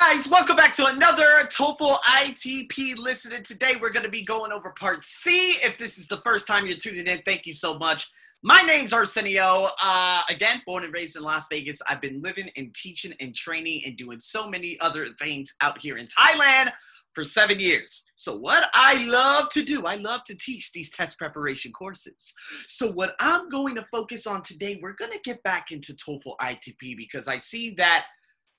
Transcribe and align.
Guys, 0.00 0.28
welcome 0.28 0.54
back 0.54 0.76
to 0.76 0.86
another 0.86 1.24
TOEFL 1.46 1.98
ITP 2.06 2.96
Listen. 2.96 3.42
today 3.42 3.74
we're 3.80 3.90
going 3.90 4.04
to 4.04 4.08
be 4.08 4.24
going 4.24 4.52
over 4.52 4.72
part 4.78 5.04
C. 5.04 5.56
If 5.60 5.76
this 5.76 5.98
is 5.98 6.06
the 6.06 6.18
first 6.18 6.46
time 6.46 6.66
you're 6.66 6.76
tuning 6.76 7.08
in, 7.08 7.20
thank 7.26 7.46
you 7.46 7.52
so 7.52 7.76
much. 7.76 8.08
My 8.44 8.60
name's 8.60 8.92
Arsenio. 8.92 9.66
Uh, 9.82 10.22
again, 10.30 10.62
born 10.64 10.84
and 10.84 10.94
raised 10.94 11.16
in 11.16 11.22
Las 11.24 11.46
Vegas. 11.50 11.82
I've 11.88 12.00
been 12.00 12.22
living 12.22 12.48
and 12.56 12.72
teaching 12.74 13.12
and 13.18 13.34
training 13.34 13.82
and 13.86 13.96
doing 13.96 14.20
so 14.20 14.48
many 14.48 14.78
other 14.80 15.08
things 15.08 15.52
out 15.60 15.80
here 15.80 15.96
in 15.96 16.06
Thailand 16.06 16.70
for 17.10 17.24
seven 17.24 17.58
years. 17.58 18.04
So, 18.14 18.36
what 18.36 18.70
I 18.74 19.04
love 19.04 19.48
to 19.50 19.64
do, 19.64 19.84
I 19.84 19.96
love 19.96 20.22
to 20.24 20.36
teach 20.36 20.70
these 20.70 20.92
test 20.92 21.18
preparation 21.18 21.72
courses. 21.72 22.32
So, 22.68 22.92
what 22.92 23.16
I'm 23.18 23.48
going 23.48 23.74
to 23.74 23.84
focus 23.90 24.28
on 24.28 24.42
today, 24.42 24.78
we're 24.80 24.92
going 24.92 25.12
to 25.12 25.20
get 25.24 25.42
back 25.42 25.72
into 25.72 25.92
TOEFL 25.94 26.36
ITP 26.40 26.96
because 26.96 27.26
I 27.26 27.38
see 27.38 27.74
that– 27.74 28.04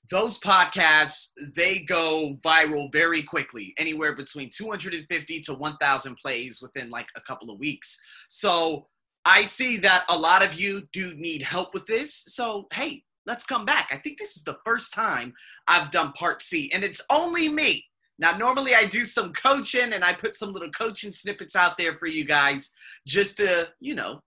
those 0.08 0.38
podcasts 0.38 1.28
they 1.54 1.80
go 1.80 2.36
viral 2.42 2.90
very 2.92 3.22
quickly 3.22 3.74
anywhere 3.76 4.14
between 4.14 4.50
250 4.50 5.40
to 5.40 5.54
1000 5.54 6.16
plays 6.16 6.60
within 6.62 6.90
like 6.90 7.08
a 7.16 7.20
couple 7.20 7.50
of 7.50 7.58
weeks. 7.58 7.98
So 8.28 8.86
i 9.24 9.44
see 9.44 9.76
that 9.76 10.04
a 10.08 10.16
lot 10.16 10.42
of 10.42 10.54
you 10.54 10.82
do 10.92 11.14
need 11.14 11.42
help 11.42 11.74
with 11.74 11.86
this. 11.86 12.14
So 12.14 12.66
hey 12.72 13.02
let's 13.26 13.44
come 13.44 13.64
back. 13.64 13.88
I 13.92 13.98
think 13.98 14.18
this 14.18 14.36
is 14.36 14.44
the 14.44 14.58
first 14.64 14.92
time 14.92 15.34
i've 15.68 15.90
done 15.90 16.12
part 16.12 16.42
c 16.42 16.70
and 16.72 16.82
it's 16.82 17.02
only 17.10 17.48
me. 17.48 17.84
Now 18.18 18.36
normally 18.36 18.74
i 18.74 18.86
do 18.86 19.04
some 19.04 19.32
coaching 19.32 19.92
and 19.92 20.02
i 20.04 20.12
put 20.12 20.34
some 20.34 20.52
little 20.52 20.70
coaching 20.70 21.12
snippets 21.12 21.54
out 21.54 21.76
there 21.76 21.94
for 21.98 22.06
you 22.06 22.24
guys 22.24 22.70
just 23.06 23.36
to 23.36 23.68
you 23.80 23.94
know 23.94 24.22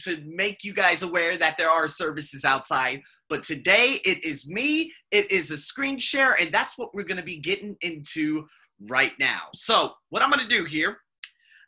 to 0.00 0.22
make 0.26 0.64
you 0.64 0.72
guys 0.72 1.02
aware 1.02 1.36
that 1.36 1.56
there 1.56 1.70
are 1.70 1.88
services 1.88 2.44
outside. 2.44 3.00
But 3.28 3.42
today 3.42 4.00
it 4.04 4.24
is 4.24 4.48
me, 4.48 4.92
it 5.10 5.30
is 5.30 5.50
a 5.50 5.56
screen 5.56 5.98
share, 5.98 6.32
and 6.40 6.52
that's 6.52 6.78
what 6.78 6.94
we're 6.94 7.04
going 7.04 7.16
to 7.16 7.22
be 7.22 7.38
getting 7.38 7.76
into 7.80 8.46
right 8.88 9.12
now. 9.18 9.42
So, 9.54 9.92
what 10.10 10.22
I'm 10.22 10.30
going 10.30 10.46
to 10.46 10.54
do 10.54 10.64
here, 10.64 10.98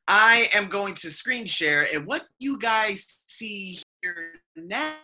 I 0.06 0.50
am 0.52 0.68
going 0.68 0.94
to 0.94 1.10
screen 1.10 1.46
share, 1.46 1.86
and 1.92 2.06
what 2.06 2.24
you 2.38 2.58
guys 2.58 3.22
see 3.27 3.80
here 4.02 4.33
now, 4.56 4.94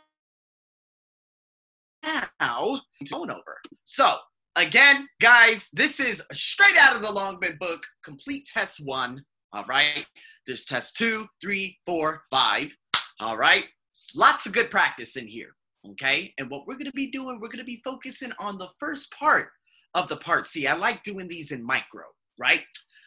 now 2.03 2.81
going 3.11 3.31
over. 3.31 3.61
So, 3.84 4.17
again, 4.56 5.08
guys, 5.20 5.69
this 5.73 6.01
is 6.01 6.23
straight 6.33 6.77
out 6.77 6.97
of 6.97 7.03
the 7.03 7.11
Longman 7.11 7.56
book, 7.58 7.84
Complete 8.03 8.47
Test 8.53 8.81
One. 8.83 9.25
All 9.53 9.64
right. 9.69 10.06
There's 10.47 10.64
test 10.64 10.97
two, 10.97 11.27
three, 11.41 11.78
four, 11.87 12.23
five. 12.31 12.70
All 13.20 13.37
right. 13.37 13.64
Lots 14.14 14.47
of 14.47 14.53
good 14.53 14.70
practice 14.70 15.17
in 15.17 15.27
here. 15.27 15.55
Okay. 15.92 16.33
And 16.39 16.51
what 16.51 16.67
we're 16.67 16.75
going 16.75 16.86
to 16.86 16.92
be 16.92 17.11
doing, 17.11 17.39
we're 17.41 17.48
going 17.48 17.59
to 17.59 17.64
be 17.64 17.83
focusing 17.84 18.33
on 18.39 18.59
the 18.59 18.69
first 18.78 19.12
part 19.12 19.48
of 19.95 20.09
the 20.09 20.17
part 20.17 20.48
C. 20.48 20.67
I 20.67 20.75
like 20.75 21.03
doing 21.03 21.28
these 21.28 21.53
in 21.53 21.64
micro, 21.64 22.05
right? 22.39 22.62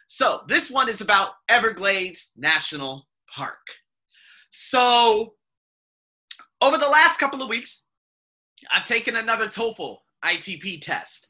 So 0.06 0.42
this 0.48 0.70
one 0.70 0.88
is 0.88 1.00
about 1.00 1.32
Everglades 1.48 2.32
National 2.36 3.06
Park. 3.30 3.58
So 4.50 5.34
over 6.62 6.78
the 6.78 6.88
last 6.88 7.18
couple 7.18 7.42
of 7.42 7.48
weeks, 7.48 7.84
I've 8.72 8.84
taken 8.84 9.16
another 9.16 9.46
TOEFL 9.46 9.98
ITP 10.24 10.80
test. 10.80 11.28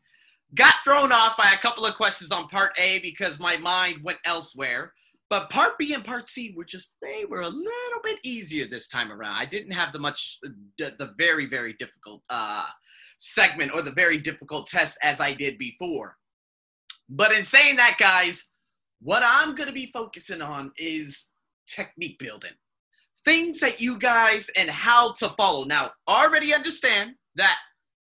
Got 0.55 0.75
thrown 0.83 1.13
off 1.13 1.37
by 1.37 1.53
a 1.53 1.59
couple 1.59 1.85
of 1.85 1.95
questions 1.95 2.33
on 2.33 2.49
part 2.49 2.73
A 2.79 3.01
because 3.01 3.39
my 3.39 3.57
mind 3.59 4.03
went 4.03 4.19
elsewhere. 4.25 4.95
But 5.31 5.51
part 5.51 5.79
B 5.79 5.93
and 5.93 6.05
part 6.05 6.27
C 6.27 6.55
were 6.57 6.65
just, 6.65 6.97
they 7.03 7.25
were 7.29 7.43
a 7.43 7.49
little 7.49 8.01
bit 8.03 8.19
easier 8.23 8.67
this 8.67 8.89
time 8.89 9.13
around. 9.13 9.35
I 9.35 9.45
didn't 9.45 9.73
have 9.73 9.93
the 9.93 9.99
much, 9.99 10.39
the, 10.79 10.95
the 10.99 11.13
very, 11.19 11.47
very 11.47 11.75
difficult 11.75 12.23
uh, 12.31 12.65
segment 13.19 13.73
or 13.75 13.83
the 13.83 13.93
very 13.93 14.19
difficult 14.19 14.67
test 14.69 14.97
as 15.03 15.21
I 15.21 15.35
did 15.35 15.59
before. 15.59 16.17
But 17.11 17.33
in 17.33 17.45
saying 17.45 17.77
that, 17.77 17.97
guys, 17.99 18.49
what 19.01 19.23
I'm 19.25 19.55
going 19.55 19.69
to 19.69 19.73
be 19.73 19.91
focusing 19.93 20.41
on 20.41 20.73
is 20.79 21.29
technique 21.69 22.19
building. 22.19 22.53
Things 23.25 23.61
that 23.61 23.81
you 23.81 23.99
guys 23.99 24.51
and 24.57 24.71
how 24.71 25.13
to 25.15 25.29
follow. 25.31 25.65
Now, 25.65 25.91
already 26.09 26.55
understand 26.55 27.13
that 27.37 27.59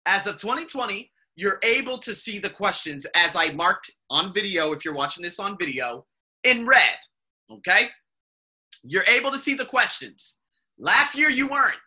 as 0.08 0.26
of 0.26 0.38
2020, 0.38 1.12
you're 1.36 1.60
able 1.64 1.98
to 2.00 2.16
see 2.16 2.40
the 2.40 2.50
questions 2.50 3.06
as 3.16 3.36
I 3.36 3.52
marked 3.52 3.92
on 4.10 4.34
video, 4.34 4.74
if 4.74 4.84
you're 4.84 4.94
watching 4.94 5.24
this 5.24 5.40
on 5.40 5.58
video, 5.60 6.06
in 6.44 6.66
red. 6.66 6.98
Okay? 7.52 7.90
You're 8.84 9.06
able 9.06 9.32
to 9.32 9.40
see 9.40 9.54
the 9.54 9.66
questions. 9.66 10.38
Last 10.80 11.16
year 11.16 11.30
you 11.30 11.48
weren't, 11.48 11.78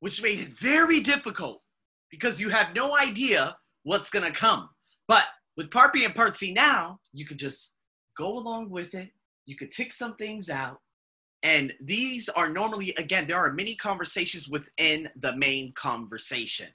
which 0.00 0.22
made 0.22 0.40
it 0.40 0.48
very 0.48 1.00
difficult 1.00 1.62
because 2.10 2.40
you 2.40 2.48
have 2.48 2.74
no 2.74 2.96
idea 2.96 3.56
what's 3.82 4.10
going 4.10 4.24
to 4.24 4.38
come. 4.38 4.68
But 5.06 5.24
with 5.56 5.70
Part 5.70 5.92
B 5.92 6.04
and 6.04 6.14
Part 6.14 6.36
C 6.36 6.52
now, 6.52 7.00
you 7.12 7.26
can 7.26 7.36
just 7.36 7.74
go 8.16 8.38
along 8.38 8.70
with 8.70 8.94
it. 8.94 9.10
You 9.46 9.56
could 9.56 9.70
tick 9.70 9.92
some 9.92 10.14
things 10.16 10.50
out. 10.50 10.80
And 11.42 11.72
these 11.80 12.28
are 12.28 12.48
normally, 12.48 12.94
again, 12.98 13.26
there 13.26 13.38
are 13.38 13.52
many 13.52 13.76
conversations 13.76 14.48
within 14.48 15.08
the 15.16 15.36
main 15.36 15.72
conversation. 15.72 16.68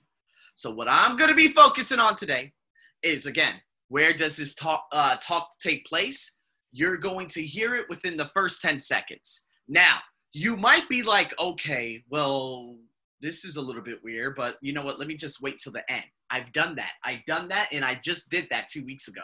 So, 0.56 0.74
what 0.74 0.88
I'm 0.88 1.18
going 1.18 1.30
to 1.30 1.36
be 1.36 1.50
focusing 1.50 2.00
on 2.00 2.16
today 2.16 2.54
is, 3.02 3.25
again, 3.25 3.56
where 3.90 4.14
does 4.14 4.38
this 4.38 4.56
talk, 4.56 4.86
uh, 4.92 5.18
talk 5.18 5.50
take 5.60 5.86
place? 5.86 6.38
You're 6.73 6.97
going 6.97 7.28
to 7.28 7.41
hear 7.41 7.75
it 7.75 7.88
within 7.88 8.17
the 8.17 8.25
first 8.25 8.61
10 8.61 8.79
seconds. 8.79 9.41
Now, 9.67 10.00
you 10.34 10.57
might 10.57 10.89
be 10.89 11.03
like, 11.03 11.39
okay, 11.39 12.03
well, 12.09 12.75
this 13.22 13.45
is 13.45 13.56
a 13.56 13.61
little 13.61 13.84
bit 13.84 14.03
weird, 14.03 14.35
but 14.35 14.57
you 14.61 14.73
know 14.73 14.81
what? 14.81 15.00
Let 15.00 15.07
me 15.07 15.16
just 15.16 15.41
wait 15.41 15.59
till 15.59 15.72
the 15.72 15.89
end. 15.89 16.03
I've 16.31 16.51
done 16.51 16.75
that. 16.75 16.94
I've 17.06 17.23
done 17.25 17.47
that, 17.50 17.69
and 17.72 17.85
I 17.85 18.00
just 18.03 18.29
did 18.29 18.47
that 18.50 18.67
two 18.67 18.83
weeks 18.83 19.07
ago. 19.07 19.22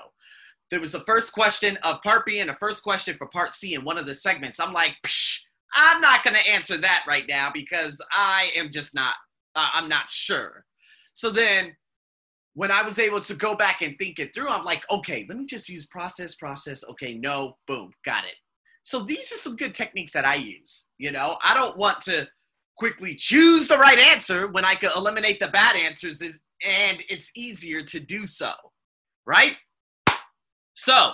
There 0.69 0.79
was 0.79 0.91
the 0.91 0.99
first 1.01 1.33
question 1.33 1.77
of 1.83 2.01
part 2.03 2.25
B 2.27 2.39
and 2.39 2.49
the 2.49 2.53
first 2.53 2.83
question 2.83 3.17
for 3.17 3.25
part 3.27 3.55
C 3.55 3.73
in 3.73 3.83
one 3.83 3.97
of 3.97 4.05
the 4.05 4.13
segments. 4.13 4.59
I'm 4.59 4.71
like, 4.71 4.95
Psh, 5.05 5.39
I'm 5.73 5.99
not 5.99 6.23
going 6.23 6.35
to 6.35 6.47
answer 6.47 6.77
that 6.77 7.03
right 7.07 7.25
now 7.27 7.49
because 7.51 7.99
I 8.11 8.51
am 8.55 8.69
just 8.69 8.93
not, 8.93 9.15
uh, 9.55 9.69
I'm 9.73 9.89
not 9.89 10.09
sure. 10.09 10.63
So 11.13 11.31
then 11.31 11.75
when 12.53 12.71
I 12.71 12.81
was 12.81 12.99
able 12.99 13.21
to 13.21 13.33
go 13.35 13.55
back 13.55 13.81
and 13.81 13.97
think 13.97 14.19
it 14.19 14.33
through, 14.33 14.49
I'm 14.49 14.65
like, 14.65 14.83
okay, 14.91 15.25
let 15.29 15.37
me 15.37 15.45
just 15.45 15.69
use 15.69 15.85
process, 15.85 16.35
process. 16.35 16.83
Okay, 16.89 17.13
no, 17.13 17.57
boom, 17.67 17.91
got 18.03 18.25
it. 18.25 18.35
So 18.81 19.01
these 19.01 19.31
are 19.31 19.37
some 19.37 19.55
good 19.55 19.73
techniques 19.73 20.13
that 20.13 20.25
I 20.25 20.35
use. 20.35 20.87
You 20.97 21.11
know, 21.11 21.37
I 21.43 21.53
don't 21.53 21.77
want 21.77 22.01
to 22.01 22.27
quickly 22.77 23.13
choose 23.13 23.67
the 23.67 23.77
right 23.77 23.99
answer 23.99 24.47
when 24.47 24.65
I 24.65 24.75
could 24.75 24.91
eliminate 24.95 25.39
the 25.39 25.49
bad 25.49 25.75
answers, 25.75 26.21
and 26.21 27.03
it's 27.09 27.31
easier 27.35 27.83
to 27.83 27.99
do 27.99 28.25
so, 28.25 28.51
right? 29.25 29.55
So, 30.73 31.13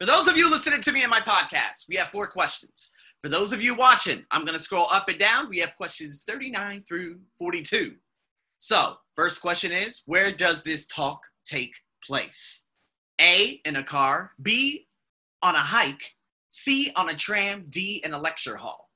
for 0.00 0.06
those 0.06 0.26
of 0.26 0.36
you 0.36 0.50
listening 0.50 0.80
to 0.82 0.92
me 0.92 1.04
in 1.04 1.10
my 1.10 1.20
podcast, 1.20 1.88
we 1.88 1.94
have 1.96 2.08
four 2.08 2.26
questions. 2.26 2.90
For 3.22 3.28
those 3.28 3.52
of 3.52 3.62
you 3.62 3.74
watching, 3.74 4.24
I'm 4.30 4.44
going 4.44 4.58
to 4.58 4.62
scroll 4.62 4.88
up 4.90 5.08
and 5.08 5.18
down. 5.18 5.48
We 5.48 5.60
have 5.60 5.76
questions 5.76 6.24
39 6.28 6.84
through 6.86 7.20
42. 7.38 7.94
So, 8.58 8.94
first 9.14 9.40
question 9.40 9.72
is 9.72 10.02
Where 10.06 10.32
does 10.32 10.62
this 10.62 10.86
talk 10.86 11.20
take 11.44 11.74
place? 12.06 12.62
A, 13.20 13.60
in 13.64 13.76
a 13.76 13.82
car, 13.84 14.32
B, 14.40 14.86
on 15.42 15.54
a 15.54 15.58
hike, 15.58 16.14
C, 16.48 16.90
on 16.96 17.08
a 17.08 17.14
tram, 17.14 17.66
D, 17.68 18.00
in 18.04 18.12
a 18.12 18.20
lecture 18.20 18.56
hall. 18.56 18.90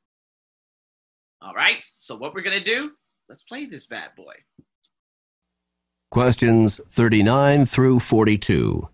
All 1.41 1.55
right, 1.55 1.79
so 1.97 2.17
what 2.17 2.35
we're 2.35 2.43
to 2.43 2.61
do, 2.61 2.93
let's 3.29 3.45
play 3.45 3.65
this 3.65 3.87
bad 3.87 4.11
boy. 4.17 4.35
Questions 6.11 6.81
39 6.91 7.67
through 7.67 8.01
42. 8.01 8.89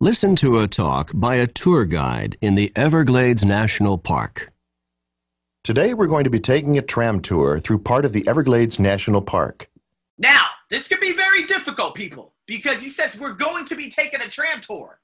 Listen 0.00 0.34
to 0.36 0.58
a 0.58 0.66
talk 0.66 1.12
by 1.14 1.36
a 1.36 1.46
tour 1.46 1.84
guide 1.84 2.36
in 2.40 2.56
the 2.56 2.72
Everglades 2.74 3.44
National 3.44 3.96
Park. 3.96 4.52
Today 5.62 5.92
we're 5.92 6.06
going 6.06 6.24
to 6.24 6.30
be 6.30 6.40
taking 6.40 6.78
a 6.78 6.82
tram 6.82 7.20
tour 7.20 7.60
through 7.60 7.80
part 7.80 8.06
of 8.06 8.14
the 8.14 8.26
Everglades 8.26 8.80
National 8.80 9.20
Park. 9.20 9.68
Now, 10.16 10.46
this 10.70 10.88
can 10.88 10.98
be 11.00 11.12
very 11.12 11.44
difficult, 11.44 11.94
people, 11.94 12.34
because 12.46 12.80
he 12.80 12.88
says 12.88 13.18
we're 13.18 13.34
going 13.34 13.66
to 13.66 13.76
be 13.76 13.90
taking 13.90 14.22
a 14.22 14.28
tram 14.28 14.62
tour. 14.62 15.00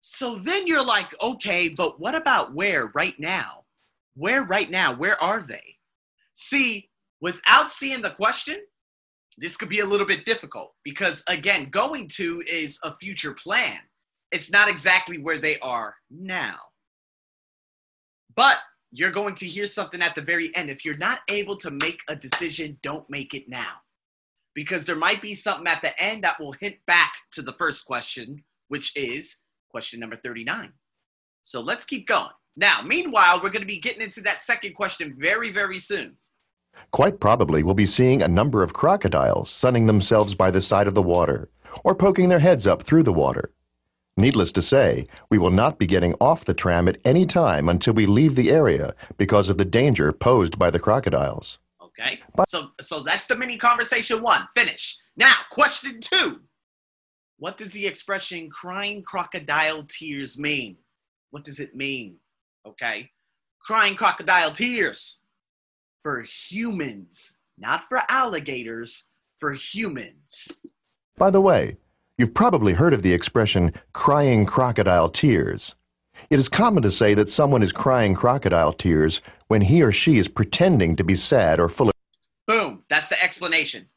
So 0.00 0.36
then 0.36 0.66
you're 0.66 0.84
like, 0.84 1.14
okay, 1.22 1.68
but 1.68 2.00
what 2.00 2.16
about 2.16 2.52
where 2.52 2.90
right 2.96 3.14
now? 3.20 3.64
Where 4.14 4.42
right 4.42 4.68
now? 4.68 4.92
Where 4.92 5.22
are 5.22 5.40
they? 5.40 5.76
See, 6.34 6.90
without 7.20 7.70
seeing 7.70 8.02
the 8.02 8.10
question, 8.10 8.56
this 9.38 9.56
could 9.56 9.68
be 9.68 9.80
a 9.80 9.86
little 9.86 10.06
bit 10.06 10.24
difficult 10.24 10.74
because, 10.82 11.22
again, 11.28 11.70
going 11.70 12.08
to 12.14 12.42
is 12.50 12.80
a 12.82 12.96
future 12.96 13.34
plan. 13.34 13.78
It's 14.32 14.50
not 14.50 14.68
exactly 14.68 15.18
where 15.18 15.38
they 15.38 15.60
are 15.60 15.94
now. 16.10 16.56
But 18.34 18.58
you're 18.98 19.10
going 19.10 19.34
to 19.34 19.46
hear 19.46 19.66
something 19.66 20.00
at 20.00 20.14
the 20.14 20.22
very 20.22 20.54
end. 20.56 20.70
If 20.70 20.82
you're 20.82 20.96
not 20.96 21.20
able 21.28 21.56
to 21.56 21.70
make 21.70 22.00
a 22.08 22.16
decision, 22.16 22.78
don't 22.82 23.08
make 23.10 23.34
it 23.34 23.46
now. 23.46 23.74
Because 24.54 24.86
there 24.86 24.96
might 24.96 25.20
be 25.20 25.34
something 25.34 25.66
at 25.66 25.82
the 25.82 26.00
end 26.02 26.24
that 26.24 26.40
will 26.40 26.52
hint 26.52 26.76
back 26.86 27.12
to 27.32 27.42
the 27.42 27.52
first 27.52 27.84
question, 27.84 28.42
which 28.68 28.96
is 28.96 29.42
question 29.68 30.00
number 30.00 30.16
39. 30.16 30.72
So 31.42 31.60
let's 31.60 31.84
keep 31.84 32.06
going. 32.06 32.30
Now, 32.56 32.80
meanwhile, 32.80 33.36
we're 33.42 33.50
going 33.50 33.60
to 33.60 33.66
be 33.66 33.80
getting 33.80 34.00
into 34.00 34.22
that 34.22 34.40
second 34.40 34.74
question 34.74 35.14
very, 35.18 35.52
very 35.52 35.78
soon. 35.78 36.16
Quite 36.90 37.20
probably, 37.20 37.62
we'll 37.62 37.74
be 37.74 37.84
seeing 37.84 38.22
a 38.22 38.28
number 38.28 38.62
of 38.62 38.72
crocodiles 38.72 39.50
sunning 39.50 39.84
themselves 39.84 40.34
by 40.34 40.50
the 40.50 40.62
side 40.62 40.86
of 40.86 40.94
the 40.94 41.02
water, 41.02 41.50
or 41.84 41.94
poking 41.94 42.30
their 42.30 42.38
heads 42.38 42.66
up 42.66 42.82
through 42.82 43.02
the 43.02 43.12
water. 43.12 43.52
Needless 44.16 44.50
to 44.52 44.62
say, 44.62 45.06
we 45.30 45.36
will 45.36 45.50
not 45.50 45.78
be 45.78 45.86
getting 45.86 46.14
off 46.14 46.46
the 46.46 46.54
tram 46.54 46.88
at 46.88 46.98
any 47.04 47.26
time 47.26 47.68
until 47.68 47.92
we 47.92 48.06
leave 48.06 48.34
the 48.34 48.50
area 48.50 48.94
because 49.18 49.50
of 49.50 49.58
the 49.58 49.64
danger 49.64 50.10
posed 50.12 50.58
by 50.58 50.70
the 50.70 50.78
crocodiles. 50.78 51.58
Okay. 51.82 52.20
So 52.46 52.70
so 52.80 53.00
that's 53.00 53.26
the 53.26 53.36
mini 53.36 53.58
conversation 53.58 54.22
one. 54.22 54.48
Finish. 54.54 54.96
Now, 55.16 55.34
question 55.50 56.00
two. 56.00 56.40
What 57.38 57.58
does 57.58 57.72
the 57.72 57.86
expression 57.86 58.48
crying 58.48 59.02
crocodile 59.02 59.84
tears 59.84 60.38
mean? 60.38 60.76
What 61.30 61.44
does 61.44 61.60
it 61.60 61.76
mean? 61.76 62.16
Okay. 62.66 63.10
Crying 63.60 63.94
crocodile 63.96 64.52
tears 64.52 65.18
for 66.00 66.22
humans, 66.22 67.38
not 67.58 67.84
for 67.84 68.00
alligators, 68.08 69.10
for 69.38 69.52
humans. 69.52 70.60
By 71.18 71.30
the 71.30 71.40
way, 71.40 71.76
you've 72.18 72.34
probably 72.34 72.72
heard 72.72 72.94
of 72.94 73.02
the 73.02 73.12
expression 73.12 73.72
crying 73.92 74.46
crocodile 74.46 75.08
tears. 75.08 75.74
It 76.30 76.38
is 76.38 76.48
common 76.48 76.82
to 76.82 76.90
say 76.90 77.14
that 77.14 77.28
someone 77.28 77.62
is 77.62 77.72
crying 77.72 78.14
crocodile 78.14 78.72
tears 78.72 79.20
when 79.48 79.62
he 79.62 79.82
or 79.82 79.92
she 79.92 80.18
is 80.18 80.28
pretending 80.28 80.96
to 80.96 81.04
be 81.04 81.14
sad 81.14 81.60
or 81.60 81.68
full 81.68 81.88
of. 81.88 81.94
Boom. 82.46 82.84
That's 82.88 83.08
the 83.08 83.22
explanation. 83.22 83.88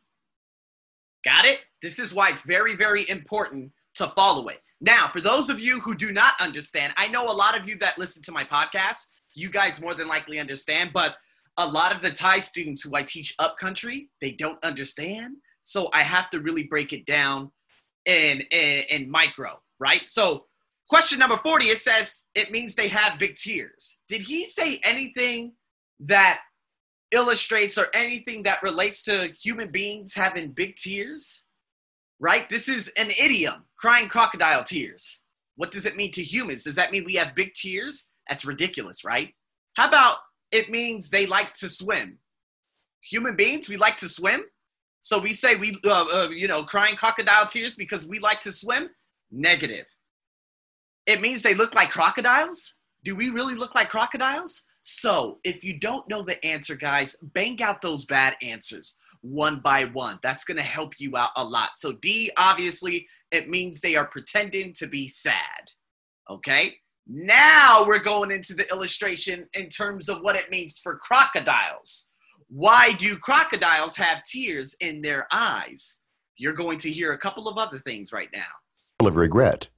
Got 1.23 1.45
it? 1.45 1.59
This 1.81 1.99
is 1.99 2.13
why 2.13 2.29
it's 2.29 2.41
very, 2.41 2.75
very 2.75 3.07
important 3.09 3.71
to 3.95 4.07
follow 4.09 4.47
it. 4.47 4.61
Now, 4.81 5.09
for 5.11 5.21
those 5.21 5.49
of 5.49 5.59
you 5.59 5.79
who 5.81 5.95
do 5.95 6.11
not 6.11 6.33
understand, 6.39 6.93
I 6.97 7.07
know 7.07 7.29
a 7.29 7.33
lot 7.33 7.57
of 7.59 7.67
you 7.67 7.77
that 7.77 7.97
listen 7.97 8.23
to 8.23 8.31
my 8.31 8.43
podcast, 8.43 9.05
you 9.33 9.49
guys 9.49 9.81
more 9.81 9.93
than 9.93 10.07
likely 10.07 10.39
understand, 10.39 10.91
but 10.93 11.15
a 11.57 11.67
lot 11.67 11.93
of 11.93 12.01
the 12.01 12.09
Thai 12.09 12.39
students 12.39 12.81
who 12.81 12.95
I 12.95 13.03
teach 13.03 13.35
upcountry, 13.39 14.09
they 14.21 14.31
don't 14.31 14.63
understand. 14.63 15.35
So 15.61 15.89
I 15.93 16.03
have 16.03 16.29
to 16.29 16.39
really 16.39 16.63
break 16.63 16.93
it 16.93 17.05
down 17.05 17.51
in, 18.09 18.41
in, 18.51 18.83
in 18.89 19.09
micro, 19.09 19.61
right? 19.79 20.09
So 20.09 20.45
question 20.89 21.19
number 21.19 21.37
40, 21.37 21.65
it 21.65 21.79
says 21.79 22.25
it 22.33 22.51
means 22.51 22.73
they 22.73 22.87
have 22.87 23.19
big 23.19 23.35
tears. 23.35 24.01
Did 24.07 24.21
he 24.21 24.45
say 24.45 24.81
anything 24.83 25.53
that 25.99 26.41
illustrates 27.11 27.77
or 27.77 27.87
anything 27.93 28.43
that 28.43 28.63
relates 28.63 29.03
to 29.03 29.31
human 29.39 29.69
beings 29.71 30.13
having 30.13 30.51
big 30.51 30.75
tears? 30.75 31.45
Right? 32.19 32.49
This 32.49 32.67
is 32.67 32.91
an 32.97 33.11
idiom, 33.21 33.63
crying 33.77 34.09
crocodile 34.09 34.63
tears. 34.63 35.23
What 35.55 35.71
does 35.71 35.85
it 35.85 35.95
mean 35.95 36.11
to 36.13 36.23
humans? 36.23 36.63
Does 36.63 36.75
that 36.75 36.91
mean 36.91 37.05
we 37.05 37.15
have 37.15 37.35
big 37.35 37.53
tears? 37.53 38.11
That's 38.27 38.43
ridiculous, 38.43 39.05
right? 39.05 39.33
How 39.75 39.87
about 39.87 40.17
it 40.51 40.69
means 40.69 41.09
they 41.09 41.27
like 41.27 41.53
to 41.55 41.69
swim? 41.69 42.17
Human 43.01 43.35
beings, 43.35 43.69
we 43.69 43.77
like 43.77 43.97
to 43.97 44.09
swim. 44.09 44.45
So 44.99 45.17
we 45.17 45.33
say 45.33 45.55
we, 45.55 45.79
uh, 45.85 46.05
uh, 46.13 46.29
you 46.29 46.47
know, 46.47 46.63
crying 46.63 46.95
crocodile 46.95 47.45
tears 47.45 47.75
because 47.75 48.07
we 48.07 48.19
like 48.19 48.41
to 48.41 48.51
swim? 48.51 48.89
Negative. 49.31 49.85
It 51.05 51.21
means 51.21 51.41
they 51.41 51.53
look 51.53 51.73
like 51.73 51.91
crocodiles? 51.91 52.75
Do 53.03 53.15
we 53.15 53.29
really 53.29 53.55
look 53.55 53.75
like 53.75 53.89
crocodiles? 53.89 54.63
So 54.81 55.39
if 55.43 55.63
you 55.63 55.79
don't 55.79 56.07
know 56.09 56.21
the 56.21 56.43
answer, 56.45 56.75
guys, 56.75 57.15
bang 57.33 57.61
out 57.61 57.81
those 57.81 58.05
bad 58.05 58.35
answers 58.41 58.99
one 59.21 59.59
by 59.59 59.85
one. 59.85 60.19
That's 60.21 60.43
going 60.43 60.57
to 60.57 60.63
help 60.63 60.93
you 60.99 61.17
out 61.17 61.31
a 61.35 61.43
lot. 61.43 61.71
So 61.75 61.91
D, 61.91 62.31
obviously, 62.37 63.07
it 63.31 63.49
means 63.49 63.81
they 63.81 63.95
are 63.95 64.05
pretending 64.05 64.73
to 64.73 64.87
be 64.87 65.07
sad. 65.07 65.71
Okay? 66.29 66.75
Now 67.07 67.83
we're 67.85 67.99
going 67.99 68.31
into 68.31 68.53
the 68.53 68.69
illustration 68.69 69.47
in 69.53 69.69
terms 69.69 70.09
of 70.09 70.21
what 70.21 70.35
it 70.35 70.51
means 70.51 70.77
for 70.77 70.97
crocodiles. 70.97 72.08
Why 72.49 72.93
do 72.93 73.15
crocodiles 73.15 73.95
have 73.97 74.23
tears 74.23 74.75
in 74.79 75.01
their 75.01 75.27
eyes? 75.31 75.99
You're 76.35 76.53
going 76.53 76.79
to 76.79 76.89
hear 76.89 77.13
a 77.13 77.17
couple 77.17 77.47
of 77.47 77.59
other 77.59 77.77
things 77.77 78.11
right 78.11 78.29
now. 78.33 79.05
Of 79.05 79.17
regret. 79.17 79.69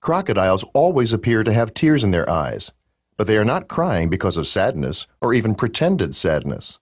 Crocodiles 0.00 0.64
always 0.74 1.12
appear 1.12 1.44
to 1.44 1.52
have 1.52 1.74
tears 1.74 2.02
in 2.02 2.10
their 2.10 2.28
eyes, 2.28 2.72
but 3.16 3.28
they 3.28 3.38
are 3.38 3.44
not 3.44 3.68
crying 3.68 4.08
because 4.08 4.36
of 4.36 4.48
sadness 4.48 5.06
or 5.20 5.32
even 5.32 5.54
pretended 5.54 6.16
sadness. 6.16 6.80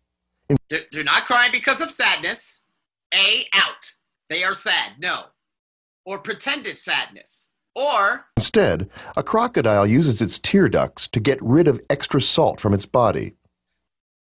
They're, 0.71 0.87
they're 0.91 1.05
not 1.05 1.27
crying 1.27 1.53
because 1.53 1.83
of 1.83 1.91
sadness. 1.91 2.63
A, 3.13 3.47
out. 3.55 3.93
They 4.31 4.43
are 4.43 4.55
sad. 4.55 4.93
No. 4.99 5.25
Or 6.07 6.19
pretended 6.19 6.79
sadness. 6.79 7.51
Or. 7.75 8.27
Instead, 8.39 8.89
a 9.19 9.23
crocodile 9.23 9.87
uses 9.87 10.23
its 10.23 10.39
tear 10.39 10.69
ducts 10.69 11.09
to 11.09 11.21
get 11.21 11.39
rid 11.43 11.69
of 11.69 11.83
extra 11.91 12.23
salt 12.23 12.59
from 12.59 12.73
its 12.73 12.87
body. 12.87 13.35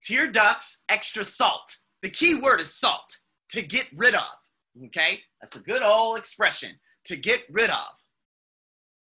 Tear 0.03 0.31
ducts, 0.31 0.83
extra 0.89 1.25
salt. 1.25 1.77
The 2.03 2.11
key 2.11 2.35
word 2.35 2.61
is 2.61 2.75
salt. 2.75 3.19
To 3.51 3.63
get 3.63 3.87
rid 3.95 4.15
of. 4.15 4.23
Okay? 4.87 5.21
That's 5.41 5.57
a 5.57 5.61
good 5.61 5.83
old 5.83 6.19
expression. 6.19 6.73
To 7.05 7.17
get 7.17 7.43
rid 7.51 7.71
of. 7.71 7.87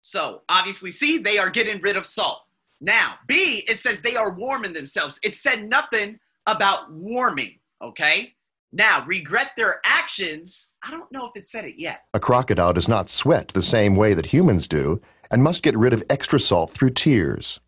So, 0.02 0.44
obviously, 0.50 0.92
see, 0.92 1.18
they 1.18 1.38
are 1.40 1.50
getting 1.50 1.82
rid 1.82 1.98
of 1.98 2.06
salt. 2.06 2.42
Now, 2.80 3.16
B, 3.28 3.64
it 3.68 3.80
says 3.80 4.02
they 4.02 4.16
are 4.16 4.36
warming 4.36 4.74
themselves. 4.74 5.20
It 5.24 5.34
said 5.34 5.66
nothing 5.66 6.20
about 6.46 6.92
warming, 6.92 7.60
okay? 7.82 8.34
Now, 8.72 9.04
regret 9.08 9.52
their 9.58 9.80
actions. 9.84 10.72
I 10.84 10.92
don't 10.92 11.12
know 11.12 11.26
if 11.26 11.32
it 11.36 11.48
said 11.48 11.66
it 11.66 11.76
yet. 11.80 12.02
A 12.14 12.20
crocodile 12.20 12.74
does 12.74 12.88
not 12.88 13.10
sweat 13.10 13.48
the 13.50 13.62
same 13.62 13.96
way 13.96 14.14
that 14.14 14.28
humans 14.28 14.68
do 14.68 15.02
and 15.32 15.42
must 15.42 15.64
get 15.64 15.78
rid 15.78 15.94
of 15.94 16.04
extra 16.10 16.40
salt 16.40 16.72
through 16.72 16.92
tears. 16.92 17.60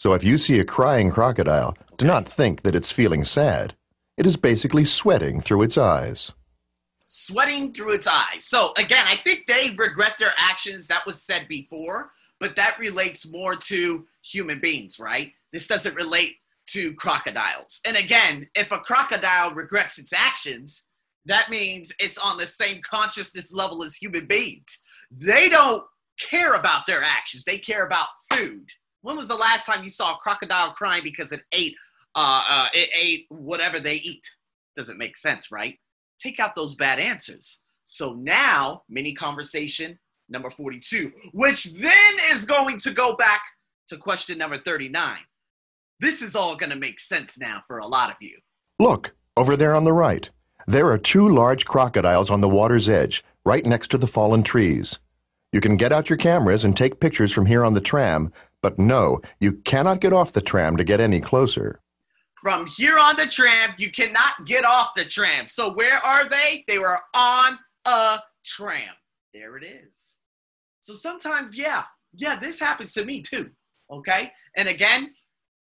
So 0.00 0.14
if 0.14 0.24
you 0.24 0.38
see 0.38 0.58
a 0.58 0.64
crying 0.64 1.10
crocodile, 1.10 1.76
do 1.98 2.06
not 2.06 2.26
think 2.26 2.62
that 2.62 2.74
it's 2.74 2.90
feeling 2.90 3.22
sad. 3.22 3.74
It 4.16 4.26
is 4.26 4.34
basically 4.34 4.86
sweating 4.86 5.42
through 5.42 5.60
its 5.60 5.76
eyes. 5.76 6.32
Sweating 7.04 7.74
through 7.74 7.92
its 7.92 8.06
eyes. 8.06 8.46
So 8.46 8.72
again, 8.78 9.04
I 9.06 9.16
think 9.16 9.44
they 9.44 9.74
regret 9.76 10.14
their 10.18 10.32
actions. 10.38 10.86
That 10.86 11.04
was 11.04 11.22
said 11.22 11.48
before, 11.48 12.12
but 12.38 12.56
that 12.56 12.78
relates 12.78 13.30
more 13.30 13.54
to 13.54 14.06
human 14.24 14.58
beings, 14.58 14.98
right? 14.98 15.32
This 15.52 15.66
doesn't 15.66 15.94
relate 15.94 16.36
to 16.68 16.94
crocodiles. 16.94 17.82
And 17.84 17.98
again, 17.98 18.48
if 18.54 18.72
a 18.72 18.78
crocodile 18.78 19.52
regrets 19.52 19.98
its 19.98 20.14
actions, 20.14 20.84
that 21.26 21.50
means 21.50 21.92
it's 21.98 22.16
on 22.16 22.38
the 22.38 22.46
same 22.46 22.80
consciousness 22.80 23.52
level 23.52 23.84
as 23.84 23.96
human 23.96 24.24
beings. 24.24 24.78
They 25.10 25.50
don't 25.50 25.84
care 26.18 26.54
about 26.54 26.86
their 26.86 27.02
actions, 27.02 27.44
they 27.44 27.58
care 27.58 27.84
about 27.84 28.08
food. 28.32 28.70
When 29.02 29.16
was 29.16 29.28
the 29.28 29.36
last 29.36 29.66
time 29.66 29.84
you 29.84 29.90
saw 29.90 30.14
a 30.14 30.18
crocodile 30.18 30.72
crying 30.72 31.02
because 31.02 31.32
it 31.32 31.42
ate 31.52 31.74
uh, 32.14 32.42
uh, 32.48 32.68
it 32.74 32.90
ate 32.94 33.26
whatever 33.28 33.78
they 33.80 33.96
eat? 33.96 34.28
Doesn't 34.76 34.98
make 34.98 35.16
sense, 35.16 35.50
right? 35.50 35.78
Take 36.20 36.40
out 36.40 36.54
those 36.54 36.74
bad 36.74 36.98
answers. 36.98 37.62
So 37.84 38.14
now, 38.14 38.82
mini 38.88 39.14
conversation 39.14 39.98
number 40.28 40.50
42, 40.50 41.12
which 41.32 41.64
then 41.74 42.16
is 42.30 42.44
going 42.44 42.78
to 42.78 42.92
go 42.92 43.16
back 43.16 43.42
to 43.88 43.96
question 43.96 44.38
number 44.38 44.58
39 44.58 45.18
this 46.00 46.22
is 46.22 46.34
all 46.34 46.56
going 46.56 46.70
to 46.70 46.76
make 46.76 46.98
sense 46.98 47.38
now 47.38 47.62
for 47.66 47.78
a 47.78 47.86
lot 47.86 48.10
of 48.10 48.16
you. 48.20 48.38
Look, 48.78 49.14
over 49.36 49.56
there 49.56 49.74
on 49.74 49.84
the 49.84 49.92
right. 49.92 50.28
There 50.66 50.90
are 50.90 50.98
two 50.98 51.28
large 51.28 51.66
crocodiles 51.66 52.30
on 52.30 52.40
the 52.40 52.48
water's 52.48 52.88
edge, 52.88 53.22
right 53.44 53.64
next 53.64 53.88
to 53.88 53.98
the 53.98 54.06
fallen 54.06 54.42
trees. 54.42 54.98
You 55.52 55.60
can 55.60 55.76
get 55.76 55.92
out 55.92 56.08
your 56.08 56.16
cameras 56.16 56.64
and 56.64 56.76
take 56.76 57.00
pictures 57.00 57.32
from 57.32 57.46
here 57.46 57.64
on 57.64 57.74
the 57.74 57.80
tram, 57.80 58.32
but 58.62 58.78
no, 58.78 59.20
you 59.40 59.54
cannot 59.54 60.00
get 60.00 60.12
off 60.12 60.32
the 60.32 60.40
tram 60.40 60.76
to 60.76 60.84
get 60.84 61.00
any 61.00 61.20
closer. 61.20 61.80
From 62.40 62.66
here 62.66 62.98
on 62.98 63.16
the 63.16 63.26
tram, 63.26 63.74
you 63.76 63.90
cannot 63.90 64.46
get 64.46 64.64
off 64.64 64.94
the 64.94 65.04
tram. 65.04 65.48
So 65.48 65.72
where 65.72 65.98
are 65.98 66.28
they? 66.28 66.64
They 66.68 66.78
were 66.78 66.98
on 67.14 67.58
a 67.84 68.20
tram. 68.44 68.94
There 69.34 69.56
it 69.56 69.64
is. 69.64 70.16
So 70.80 70.94
sometimes, 70.94 71.56
yeah, 71.56 71.84
yeah, 72.14 72.36
this 72.36 72.58
happens 72.58 72.92
to 72.94 73.04
me 73.04 73.20
too. 73.20 73.50
Okay. 73.90 74.32
And 74.56 74.68
again, 74.68 75.12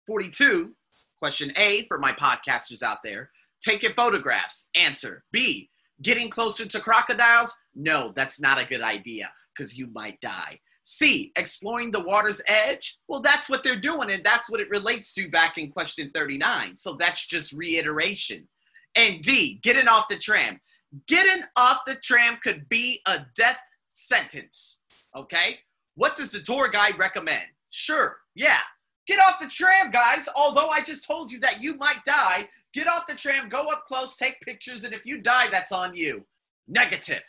42, 0.07 0.75
question 1.19 1.53
A 1.57 1.87
for 1.87 1.99
my 1.99 2.13
podcasters 2.13 2.83
out 2.83 2.99
there 3.05 3.31
taking 3.61 3.93
photographs. 3.93 4.69
Answer 4.75 5.25
B, 5.33 5.71
getting 6.03 6.29
closer 6.29 6.67
to 6.67 6.81
crocodiles? 6.81 7.55
No, 7.75 8.13
that's 8.15 8.41
not 8.41 8.61
a 8.61 8.65
good 8.65 8.83
idea 8.83 9.33
because 9.55 9.77
you 9.77 9.89
might 9.89 10.21
die. 10.21 10.61
C, 10.83 11.33
exploring 11.37 11.91
the 11.91 12.01
water's 12.01 12.43
edge? 12.47 12.99
Well, 13.09 13.21
that's 13.21 13.49
what 13.49 13.65
they're 13.65 13.81
doing, 13.81 14.11
and 14.11 14.23
that's 14.23 14.51
what 14.51 14.61
it 14.61 14.69
relates 14.69 15.15
to 15.15 15.31
back 15.31 15.57
in 15.57 15.71
question 15.71 16.11
39. 16.15 16.77
So 16.77 16.95
that's 16.95 17.27
just 17.27 17.53
reiteration. 17.53 18.47
And 18.95 19.23
D, 19.23 19.61
getting 19.63 19.89
off 19.89 20.09
the 20.09 20.17
tram. 20.17 20.61
Getting 21.09 21.43
off 21.57 21.81
the 21.87 21.97
tram 21.97 22.39
could 22.43 22.69
be 22.69 23.01
a 23.07 23.27
death 23.35 23.61
sentence. 23.89 24.79
Okay? 25.17 25.59
What 25.95 26.17
does 26.17 26.31
the 26.31 26.41
tour 26.41 26.69
guide 26.69 26.99
recommend? 26.99 27.47
Sure, 27.71 28.19
yeah, 28.35 28.61
Get 29.07 29.19
off 29.19 29.39
the 29.39 29.49
tram, 29.49 29.91
guys. 29.91 30.29
Although 30.35 30.69
I 30.69 30.81
just 30.81 31.07
told 31.07 31.31
you 31.31 31.39
that 31.41 31.63
you 31.63 31.77
might 31.77 32.03
die, 32.07 32.49
get 32.73 32.89
off 32.89 33.07
the 33.07 33.15
tram, 33.15 33.49
go 33.49 33.67
up 33.67 33.85
close, 33.87 34.17
take 34.17 34.41
pictures, 34.41 34.85
and 34.85 34.95
if 34.95 35.05
you 35.05 35.21
die, 35.21 35.49
that's 35.51 35.73
on 35.73 35.95
you. 35.95 36.25
Negative. 36.69 37.23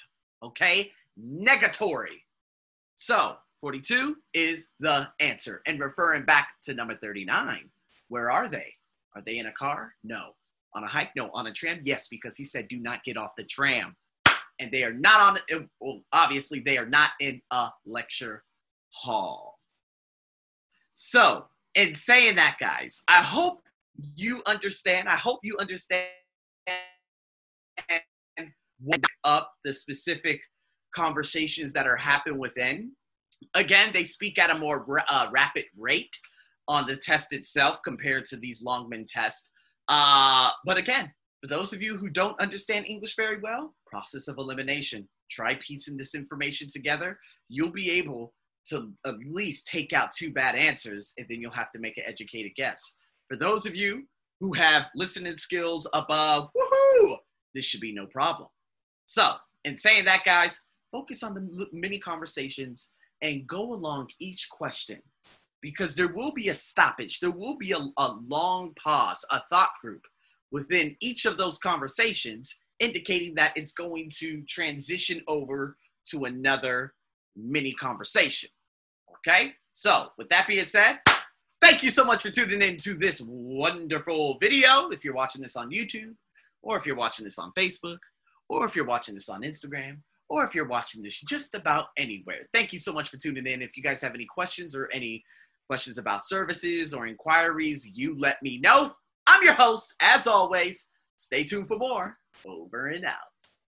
Okay? 0.45 0.91
Negatory. 1.19 2.21
So, 2.95 3.37
42 3.61 4.17
is 4.33 4.69
the 4.79 5.07
answer. 5.19 5.61
And 5.65 5.79
referring 5.79 6.25
back 6.25 6.49
to 6.63 6.73
number 6.73 6.95
39, 6.95 7.69
where 8.09 8.29
are 8.31 8.47
they? 8.47 8.73
Are 9.15 9.21
they 9.21 9.37
in 9.37 9.47
a 9.47 9.51
car? 9.53 9.93
No. 10.03 10.31
On 10.73 10.83
a 10.83 10.87
hike? 10.87 11.11
No. 11.15 11.29
On 11.33 11.47
a 11.47 11.51
tram? 11.51 11.79
Yes, 11.83 12.07
because 12.07 12.35
he 12.37 12.45
said 12.45 12.67
do 12.67 12.79
not 12.79 13.03
get 13.03 13.17
off 13.17 13.31
the 13.37 13.43
tram. 13.43 13.95
and 14.59 14.71
they 14.71 14.83
are 14.83 14.93
not 14.93 15.19
on. 15.19 15.37
Uh, 15.53 15.65
well, 15.79 16.01
obviously, 16.13 16.59
they 16.59 16.77
are 16.77 16.85
not 16.85 17.11
in 17.19 17.41
a 17.51 17.69
lecture 17.85 18.43
hall. 18.91 19.59
So, 20.93 21.45
in 21.75 21.95
saying 21.95 22.35
that, 22.35 22.57
guys, 22.59 23.03
I 23.07 23.21
hope 23.21 23.63
you 24.15 24.41
understand. 24.45 25.09
I 25.09 25.15
hope 25.15 25.39
you 25.43 25.57
understand 25.59 26.07
up 29.23 29.51
the 29.63 29.73
specific 29.73 30.41
conversations 30.93 31.73
that 31.73 31.87
are 31.87 31.97
happening 31.97 32.39
within. 32.39 32.91
Again, 33.53 33.91
they 33.93 34.03
speak 34.03 34.39
at 34.39 34.49
a 34.49 34.57
more 34.57 34.85
uh, 35.09 35.27
rapid 35.31 35.65
rate 35.77 36.15
on 36.67 36.87
the 36.87 36.95
test 36.95 37.33
itself 37.33 37.79
compared 37.83 38.25
to 38.25 38.37
these 38.37 38.63
Longman 38.63 39.05
tests. 39.07 39.51
Uh, 39.87 40.49
but 40.65 40.77
again, 40.77 41.11
for 41.41 41.47
those 41.47 41.73
of 41.73 41.81
you 41.81 41.97
who 41.97 42.09
don't 42.09 42.39
understand 42.39 42.85
English 42.87 43.15
very 43.15 43.39
well, 43.41 43.75
process 43.85 44.27
of 44.27 44.37
elimination. 44.37 45.07
Try 45.29 45.55
piecing 45.55 45.97
this 45.97 46.15
information 46.15 46.67
together. 46.67 47.19
You'll 47.49 47.71
be 47.71 47.91
able 47.91 48.33
to 48.67 48.91
at 49.05 49.15
least 49.25 49.67
take 49.67 49.93
out 49.93 50.11
two 50.11 50.31
bad 50.31 50.55
answers, 50.55 51.13
and 51.17 51.27
then 51.29 51.39
you'll 51.39 51.51
have 51.51 51.71
to 51.71 51.79
make 51.79 51.97
an 51.97 52.03
educated 52.07 52.51
guess. 52.55 52.97
For 53.27 53.37
those 53.37 53.65
of 53.65 53.75
you 53.75 54.03
who 54.39 54.53
have 54.53 54.87
listening 54.95 55.35
skills 55.35 55.87
above, 55.93 56.49
woohoo, 56.57 57.17
this 57.53 57.65
should 57.65 57.81
be 57.81 57.93
no 57.93 58.05
problem. 58.07 58.49
So, 59.05 59.33
in 59.63 59.75
saying 59.75 60.05
that, 60.05 60.23
guys, 60.25 60.61
focus 60.91 61.23
on 61.23 61.33
the 61.33 61.67
mini 61.71 61.99
conversations 61.99 62.91
and 63.21 63.47
go 63.47 63.73
along 63.73 64.09
each 64.19 64.49
question 64.49 65.01
because 65.61 65.95
there 65.95 66.13
will 66.13 66.31
be 66.31 66.49
a 66.49 66.53
stoppage. 66.53 67.19
There 67.19 67.31
will 67.31 67.57
be 67.57 67.71
a, 67.71 67.79
a 67.97 68.15
long 68.27 68.73
pause, 68.75 69.25
a 69.31 69.41
thought 69.49 69.71
group 69.81 70.05
within 70.51 70.95
each 71.01 71.25
of 71.25 71.37
those 71.37 71.57
conversations, 71.57 72.55
indicating 72.79 73.35
that 73.35 73.53
it's 73.55 73.71
going 73.71 74.09
to 74.17 74.41
transition 74.43 75.21
over 75.27 75.75
to 76.09 76.25
another 76.25 76.93
mini 77.35 77.73
conversation. 77.73 78.49
Okay? 79.17 79.53
So, 79.73 80.09
with 80.17 80.29
that 80.29 80.47
being 80.47 80.65
said, 80.65 80.99
thank 81.61 81.83
you 81.83 81.89
so 81.89 82.03
much 82.03 82.21
for 82.21 82.29
tuning 82.29 82.61
in 82.61 82.77
to 82.77 82.93
this 82.93 83.21
wonderful 83.25 84.37
video. 84.39 84.89
If 84.89 85.03
you're 85.03 85.15
watching 85.15 85.41
this 85.41 85.55
on 85.55 85.71
YouTube, 85.71 86.13
or 86.61 86.77
if 86.77 86.85
you're 86.85 86.95
watching 86.95 87.25
this 87.25 87.39
on 87.39 87.51
Facebook, 87.57 87.97
or 88.49 88.65
if 88.65 88.75
you're 88.75 88.85
watching 88.85 89.15
this 89.15 89.29
on 89.29 89.41
Instagram, 89.41 89.97
or 90.29 90.43
if 90.43 90.55
you're 90.55 90.67
watching 90.67 91.03
this 91.03 91.19
just 91.21 91.53
about 91.53 91.87
anywhere. 91.97 92.47
Thank 92.53 92.73
you 92.73 92.79
so 92.79 92.91
much 92.91 93.09
for 93.09 93.17
tuning 93.17 93.45
in. 93.45 93.61
If 93.61 93.77
you 93.77 93.83
guys 93.83 94.01
have 94.01 94.15
any 94.15 94.25
questions 94.25 94.75
or 94.75 94.89
any 94.91 95.23
questions 95.67 95.97
about 95.97 96.25
services 96.25 96.93
or 96.93 97.07
inquiries, 97.07 97.89
you 97.93 98.17
let 98.17 98.41
me 98.41 98.59
know. 98.59 98.93
I'm 99.27 99.43
your 99.43 99.53
host, 99.53 99.93
as 99.99 100.27
always. 100.27 100.89
Stay 101.15 101.43
tuned 101.43 101.67
for 101.67 101.77
more. 101.77 102.17
Over 102.45 102.87
and 102.87 103.05
out. 103.05 103.34